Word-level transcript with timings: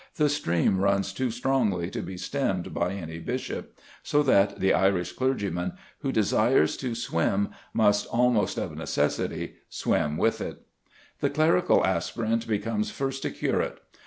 The 0.15 0.29
stream 0.29 0.79
runs 0.81 1.13
too 1.13 1.29
strongly 1.29 1.91
to 1.91 2.01
be 2.01 2.17
stemmed 2.17 2.73
by 2.73 2.93
any 2.93 3.19
bishop; 3.19 3.77
so 4.01 4.23
that 4.23 4.59
the 4.59 4.73
Irish 4.73 5.11
clergyman 5.11 5.73
who 5.99 6.11
desires 6.11 6.75
to 6.77 6.95
swim 6.95 7.49
must, 7.71 8.07
almost 8.07 8.57
of 8.57 8.75
necessity, 8.75 9.57
swim 9.69 10.17
with 10.17 10.41
it. 10.41 10.65
The 11.19 11.29
clerical 11.29 11.85
aspirant 11.85 12.47
becomes 12.47 12.89
first 12.89 13.25
a 13.25 13.29
curate. 13.29 13.79